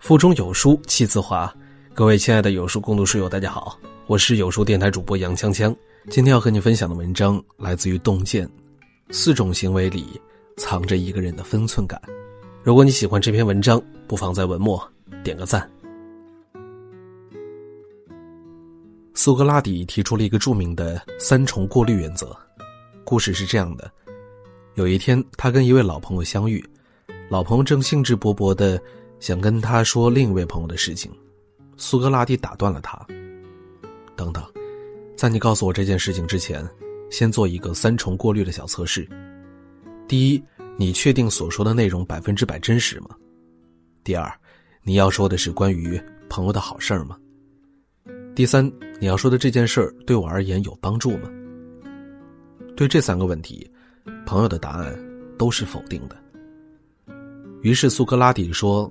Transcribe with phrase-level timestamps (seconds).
[0.00, 1.54] 腹中有书气自华，
[1.92, 5.76] 各位亲爱的有书共读书友，大家好，我是有书电台主播杨锵锵。
[6.08, 8.50] 今天要和你分享的文章来自于洞见，
[9.10, 10.18] 四种行为里
[10.56, 12.00] 藏着一个人的分寸感。
[12.62, 14.82] 如果你喜欢这篇文章，不妨在文末
[15.22, 15.70] 点个赞。
[19.12, 22.34] 苏格拉底提出了一个著名的三重过滤原则。
[23.04, 23.88] 故事是这样的：
[24.76, 26.64] 有一天，他跟一位老朋友相遇，
[27.28, 28.80] 老朋友正兴致勃勃的。
[29.20, 31.12] 想跟他说另一位朋友的事情，
[31.76, 32.98] 苏格拉底打断了他。
[34.16, 34.42] 等等，
[35.14, 36.66] 在你告诉我这件事情之前，
[37.10, 39.06] 先做一个三重过滤的小测试。
[40.08, 40.42] 第一，
[40.78, 43.10] 你确定所说的内容百分之百真实吗？
[44.02, 44.32] 第二，
[44.82, 47.18] 你要说的是关于朋友的好事儿吗？
[48.34, 48.64] 第三，
[48.98, 51.30] 你要说的这件事儿对我而言有帮助吗？
[52.74, 53.70] 对这三个问题，
[54.24, 54.98] 朋友的答案
[55.36, 56.16] 都是否定的。
[57.60, 58.90] 于是苏格拉底说。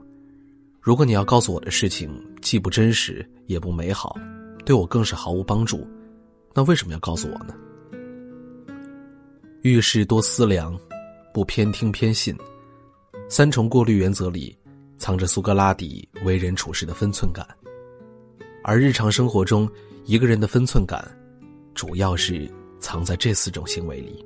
[0.82, 2.10] 如果你要告诉我的事情
[2.42, 4.18] 既不真实也不美好，
[4.66, 5.86] 对我更是毫无帮助，
[6.54, 7.54] 那为什么要告诉我呢？
[9.62, 10.80] 遇事多思量，
[11.34, 12.36] 不偏听偏信。
[13.28, 14.58] 三重过滤原则里，
[14.98, 17.46] 藏着苏格拉底为人处事的分寸感，
[18.64, 19.70] 而日常生活中，
[20.06, 21.06] 一个人的分寸感，
[21.76, 24.26] 主要是藏在这四种行为里。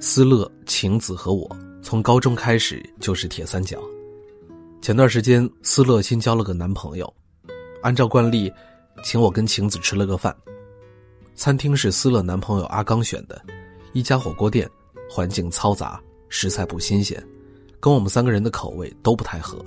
[0.00, 3.78] 思乐、晴子和我从高中开始就是铁三角。
[4.88, 7.14] 前段时间，斯乐新交了个男朋友，
[7.82, 8.50] 按照惯例，
[9.04, 10.34] 请我跟晴子吃了个饭。
[11.34, 13.38] 餐厅是斯乐男朋友阿刚选的，
[13.92, 14.66] 一家火锅店，
[15.10, 17.22] 环境嘈杂，食材不新鲜，
[17.78, 19.62] 跟我们三个人的口味都不太合。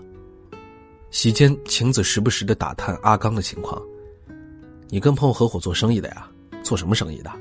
[1.12, 3.80] 席间，晴子时不时的打探阿刚的情况
[4.90, 6.28] ：“你跟朋友合伙做生意的呀？
[6.64, 7.32] 做什么生意的？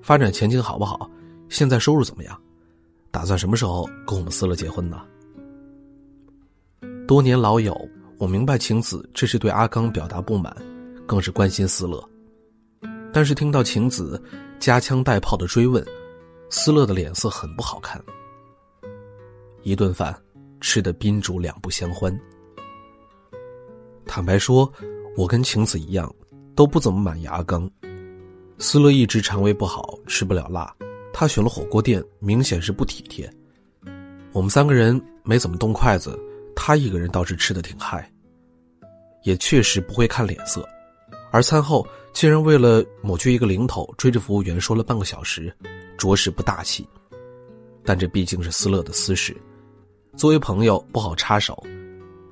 [0.00, 1.10] 发展前景好不好？
[1.48, 2.40] 现在收入怎么样？
[3.10, 5.02] 打算什么时候跟我们思乐结婚呢？”
[7.06, 10.54] 多年老友，我明白晴子这是对阿刚表达不满，
[11.06, 12.02] 更是关心思乐。
[13.12, 14.20] 但是听到晴子
[14.58, 15.86] 夹枪带炮的追问，
[16.50, 18.02] 思乐的脸色很不好看。
[19.62, 20.12] 一顿饭
[20.60, 22.12] 吃的宾主两不相欢。
[24.04, 24.70] 坦白说，
[25.16, 26.12] 我跟晴子一样，
[26.56, 27.70] 都不怎么满意阿刚。
[28.58, 30.74] 思乐一直肠胃不好，吃不了辣，
[31.12, 33.32] 他选了火锅店，明显是不体贴。
[34.32, 36.18] 我们三个人没怎么动筷子。
[36.56, 38.10] 他一个人倒是吃的挺嗨，
[39.22, 40.66] 也确实不会看脸色，
[41.30, 45.54] 而餐后竟然为了抹去一个零头，追着服务员说了半个小时，
[45.96, 46.84] 着实不大气。
[47.84, 49.36] 但这毕竟是思乐的私事，
[50.16, 51.62] 作为朋友不好插手，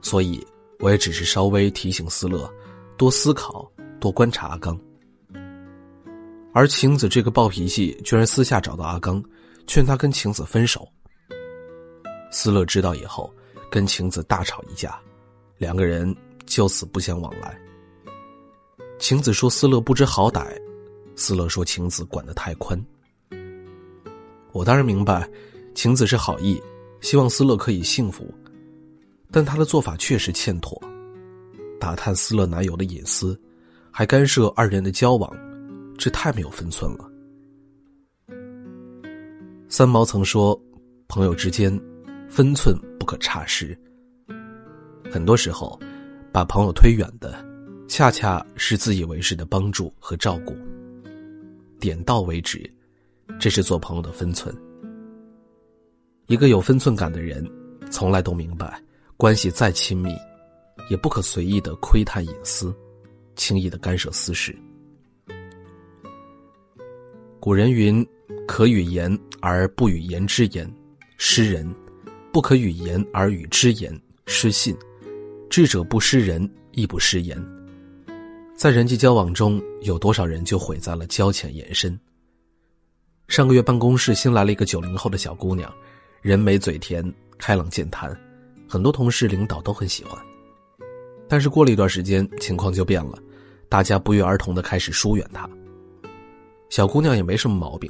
[0.02, 0.44] 所以
[0.80, 2.52] 我也只是稍微提醒思乐，
[2.96, 3.70] 多思考，
[4.00, 4.76] 多观察阿刚。
[6.52, 9.22] 而晴子这个暴脾气，居然私下找到阿刚，
[9.68, 10.88] 劝他跟晴子分手。
[12.32, 13.32] 思乐知道以后。
[13.74, 14.96] 跟晴子大吵一架，
[15.58, 16.14] 两个人
[16.46, 17.60] 就此不相往来。
[19.00, 20.56] 晴子说斯乐不知好歹，
[21.16, 22.80] 斯乐说晴子管得太宽。
[24.52, 25.28] 我当然明白，
[25.74, 26.62] 晴子是好意，
[27.00, 28.32] 希望斯乐可以幸福，
[29.32, 30.80] 但他的做法确实欠妥，
[31.80, 33.36] 打探斯乐男友的隐私，
[33.90, 35.36] 还干涉二人的交往，
[35.98, 37.10] 这太没有分寸了。
[39.68, 40.56] 三毛曾说，
[41.08, 41.76] 朋友之间。
[42.34, 43.78] 分寸不可差失。
[45.08, 45.78] 很多时候，
[46.32, 47.32] 把朋友推远的，
[47.86, 50.52] 恰恰是自以为是的帮助和照顾。
[51.78, 52.68] 点到为止，
[53.38, 54.52] 这是做朋友的分寸。
[56.26, 57.48] 一个有分寸感的人，
[57.88, 58.82] 从来都明白，
[59.16, 60.12] 关系再亲密，
[60.90, 62.74] 也不可随意的窥探隐私，
[63.36, 64.52] 轻易的干涉私事。
[67.38, 68.04] 古人云
[68.44, 70.68] ：“可与言而不与言之言，
[71.16, 71.72] 失人。”
[72.34, 73.96] 不可与言而与之言，
[74.26, 74.74] 失信；
[75.48, 77.40] 智者不失人，亦不失言。
[78.56, 81.96] 在人际交往中，有多少人就毁在了交浅言深？
[83.28, 85.72] 上个月办公室新来了一个九零后的小姑娘，
[86.22, 87.04] 人美嘴甜，
[87.38, 88.12] 开朗健谈，
[88.68, 90.20] 很多同事领导都很喜欢。
[91.28, 93.16] 但是过了一段时间，情况就变了，
[93.68, 95.48] 大家不约而同的开始疏远她。
[96.68, 97.88] 小姑娘也没什么毛病，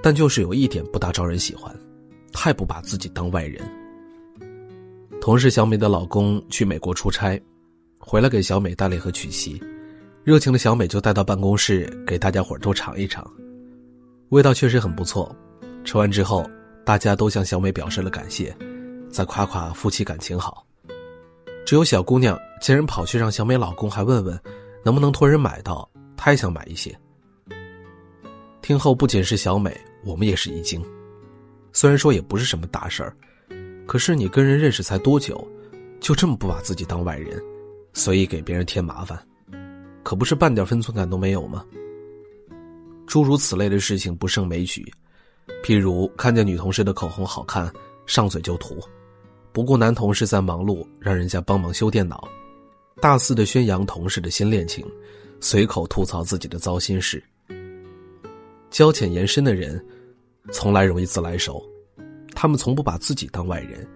[0.00, 1.76] 但就是有一点不大招人喜欢，
[2.32, 3.60] 太不把自己当外人。
[5.20, 7.40] 同事小美的老公去美国出差，
[7.98, 9.62] 回来给小美带了一盒曲奇，
[10.24, 13.30] 热情的小美就带到办公室给大家伙都尝一尝，
[14.30, 15.34] 味道确实很不错。
[15.84, 16.48] 吃完之后，
[16.86, 18.56] 大家都向小美表示了感谢，
[19.10, 20.66] 再夸夸夫妻感情好。
[21.66, 24.40] 只有小姑娘竟然跑去让小美老公还问问，
[24.82, 26.98] 能不能托人买到，她也想买一些。
[28.62, 30.82] 听后不仅是小美，我们也是一惊。
[31.74, 33.14] 虽然说也不是什么大事儿。
[33.90, 35.44] 可是你跟人认识才多久，
[35.98, 37.42] 就这么不把自己当外人，
[37.92, 39.20] 随意给别人添麻烦，
[40.04, 41.66] 可不是半点分寸感都没有吗？
[43.04, 44.88] 诸如此类的事情不胜枚举，
[45.64, 47.68] 譬如看见女同事的口红好看，
[48.06, 48.76] 上嘴就涂；
[49.50, 52.16] 不顾男同事在忙碌，让人家帮忙修电脑；
[53.00, 54.86] 大肆的宣扬同事的新恋情，
[55.40, 57.20] 随口吐槽自己的糟心事。
[58.70, 59.84] 交浅言深的人，
[60.52, 61.60] 从来容易自来熟，
[62.40, 63.86] 他们从不把自己当外人，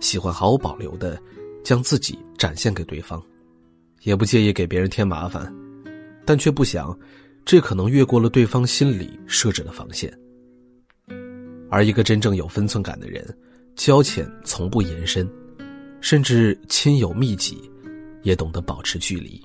[0.00, 1.20] 喜欢毫无保留的
[1.62, 3.22] 将自己展现给对方，
[4.04, 5.54] 也不介意给别人添麻烦，
[6.24, 6.98] 但却不想。
[7.44, 10.10] 这可能越过了对方心里设置的防线，
[11.68, 13.22] 而一个真正有分寸感的人，
[13.76, 15.30] 交浅从不延伸，
[16.00, 17.70] 甚至亲友密集，
[18.22, 19.38] 也懂得保持距离。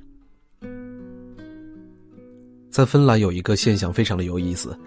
[2.70, 4.80] 在芬兰有一个现象非常的有意思，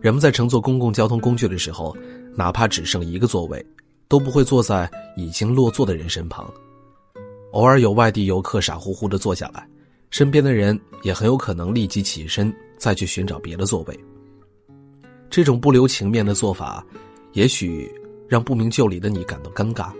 [0.00, 1.94] 人们在乘坐公共交通工具的时候，
[2.34, 3.64] 哪怕只剩一个座位，
[4.08, 6.50] 都不会坐在已经落座的人身旁，
[7.52, 9.68] 偶尔有外地游客傻乎乎的坐下来。
[10.08, 14.00] 身边的人也很有可能立即起身，再去寻找别的座位。
[15.28, 16.84] 这种不留情面的做法，
[17.34, 17.88] 也许
[18.26, 19.92] 让不明就里的你感到尴尬，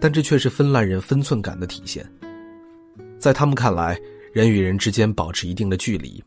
[0.00, 2.08] 但这却是芬兰人分寸感的体现。
[3.18, 4.00] 在他们看来，
[4.32, 6.22] 人与人之间保持一定的距离，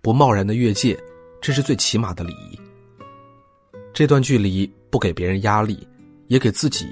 [0.00, 0.98] 不贸然的越界，
[1.44, 2.58] 这是最起码的礼仪。
[3.92, 5.86] 这段距离不给别人压力，
[6.28, 6.86] 也给自己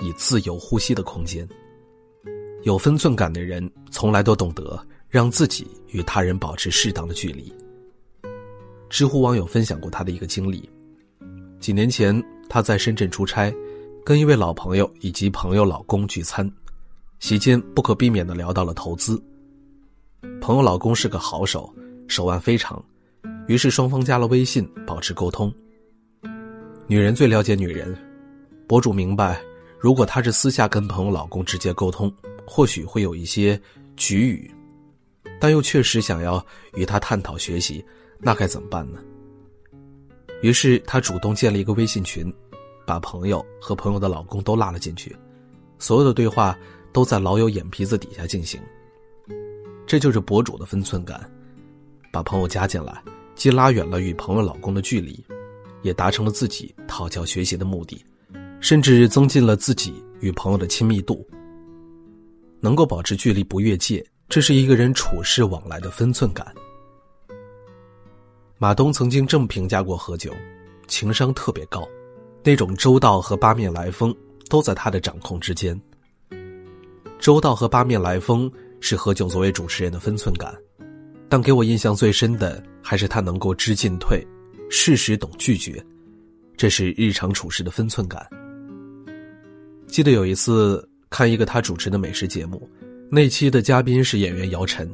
[0.00, 1.48] 以自由呼吸的空间。
[2.62, 4.78] 有分寸感的人，从来都懂得。
[5.08, 7.50] 让自己与他人保持适当的距离。
[8.90, 10.68] 知乎网友分享过他的一个经历：
[11.58, 13.54] 几年前，他在深圳出差，
[14.04, 16.50] 跟一位老朋友以及朋友老公聚餐，
[17.20, 19.18] 席间不可避免的聊到了投资。
[20.38, 21.72] 朋友老公是个好手，
[22.08, 22.84] 手腕非常，
[23.46, 25.52] 于是双方加了微信，保持沟通。
[26.86, 27.96] 女人最了解女人，
[28.66, 29.40] 博主明白，
[29.78, 32.12] 如果她是私下跟朋友老公直接沟通，
[32.46, 33.60] 或许会有一些
[33.96, 34.50] 局语。
[35.38, 36.44] 但又确实想要
[36.74, 37.84] 与他探讨学习，
[38.18, 38.98] 那该怎么办呢？
[40.42, 42.32] 于是她主动建了一个微信群，
[42.86, 45.14] 把朋友和朋友的老公都拉了进去，
[45.78, 46.58] 所有的对话
[46.90, 48.58] 都在老友眼皮子底下进行。
[49.86, 51.30] 这就是博主的分寸感，
[52.10, 53.02] 把朋友加进来，
[53.36, 55.24] 既拉远了与朋友老公的距离，
[55.82, 58.04] 也达成了自己讨教学习的目的，
[58.58, 61.24] 甚至增进了自己与朋友的亲密度。
[62.58, 64.04] 能够保持距离不越界。
[64.28, 66.52] 这是一个人处事往来的分寸感。
[68.58, 70.32] 马东曾经这么评价过何炅：
[70.88, 71.86] 情商特别高，
[72.42, 74.12] 那种周到和八面来风
[74.48, 75.80] 都在他的掌控之间。
[77.20, 78.50] 周到和八面来风
[78.80, 80.52] 是何炅作为主持人的分寸感，
[81.28, 84.24] 但给我印象最深的还是他能够知进退，
[84.70, 85.84] 适时懂拒绝，
[86.56, 88.26] 这是日常处事的分寸感。
[89.86, 92.68] 记得有一次看一个他主持的美食节目。
[93.08, 94.90] 那期的嘉宾是演员姚晨。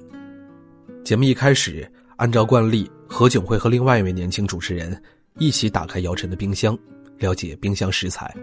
[1.03, 5.03] 节目一开始，按照惯例，何炅会和另外一位年轻主持人
[5.39, 6.79] 一起打开姚晨的冰箱，
[7.19, 8.35] 了解冰箱食材。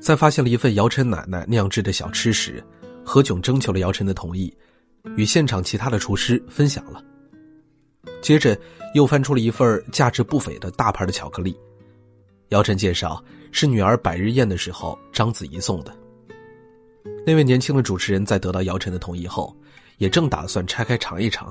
[0.00, 2.62] 在发现了一份姚晨奶奶酿制的小吃时，
[3.04, 4.52] 何炅征求了姚晨的同意，
[5.16, 7.02] 与现场其他的厨师分享了。
[8.20, 8.58] 接着，
[8.94, 11.56] 又翻出了一份价值不菲的大牌的巧克力。
[12.48, 15.96] 姚晨介绍，是女儿百日宴的时候章子怡送的。
[17.26, 19.56] 那位年轻的主持人在得到姚晨的同意后，
[19.98, 21.48] 也正打算拆开尝一尝，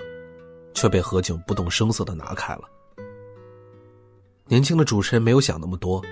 [0.74, 2.64] 却被何炅不动声色的拿开了。
[4.48, 6.04] 年轻的主持人没有想那么多，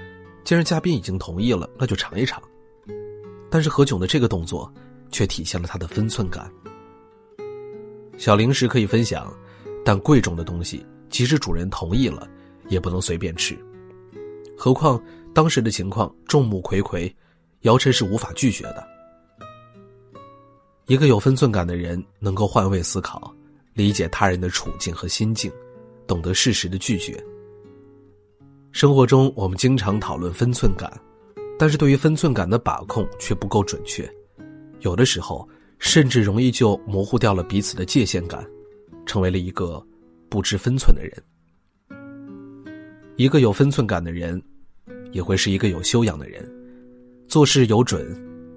[0.43, 2.41] 既然嘉宾已经同意了，那就尝一尝。
[3.49, 4.71] 但是何炅的这个动作，
[5.11, 6.49] 却体现了他的分寸感。
[8.19, 9.33] 小零食可以分享，
[9.85, 12.29] 但贵重的东西，即使主人同意了，
[12.67, 13.57] 也不能随便吃。
[14.57, 15.01] 何况
[15.33, 17.09] 当时的情况，众目睽睽，
[17.61, 18.85] 姚晨是无法拒绝的。
[20.87, 23.33] 一个有分寸感的人，能够换位思考，
[23.73, 25.49] 理解他人的处境和心境，
[26.05, 27.23] 懂得适时的拒绝。
[28.73, 30.91] 生活中，我们经常讨论分寸感，
[31.57, 34.13] 但是对于分寸感的把控却不够准确，
[34.81, 35.47] 有的时候
[35.79, 38.45] 甚至容易就模糊掉了彼此的界限感，
[39.05, 39.83] 成为了一个
[40.29, 41.11] 不知分寸的人。
[43.15, 44.41] 一个有分寸感的人，
[45.11, 46.47] 也会是一个有修养的人，
[47.27, 48.05] 做事有准，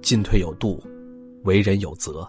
[0.03, 0.83] 进退有度。
[1.45, 2.25] 为人有责，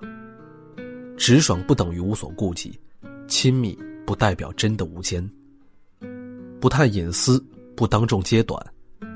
[1.16, 2.80] 直爽不等于无所顾忌，
[3.28, 5.24] 亲密不代表真的无间。
[6.60, 7.40] 不探隐私，
[7.76, 8.60] 不当众揭短，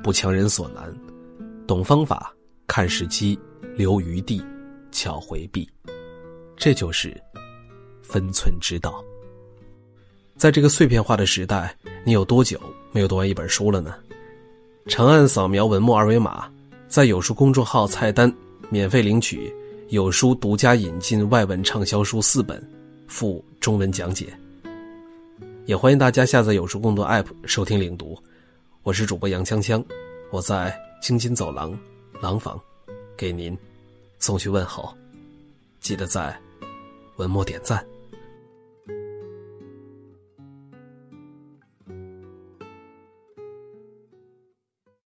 [0.04, 0.96] 不强人所难，
[1.66, 2.32] 懂方法，
[2.68, 3.40] 看时机，
[3.76, 4.40] 留余地，
[4.98, 5.70] 巧回避。
[6.56, 7.16] 这就是
[8.02, 9.04] 分寸之道。
[10.36, 12.60] 在这个碎片化的时代你有多久
[12.92, 13.94] 没有读完一本书了呢？
[14.88, 16.52] 长按扫描文末二维码
[16.88, 18.34] 在有书公众号菜单
[18.72, 19.54] 免费领取
[19.90, 22.60] 有书独家引进外文畅销书四本
[23.08, 24.28] 附中文讲解。
[25.68, 28.18] 也欢迎大家下载有书更多 app 收听领读。
[28.82, 29.84] 我是主播杨锵锵
[30.32, 31.78] 我在京津走廊
[32.20, 32.60] 廊坊
[33.16, 33.56] 给您
[34.20, 34.96] 送去问候
[35.80, 36.38] 记得在
[37.18, 37.86] 文末点赞。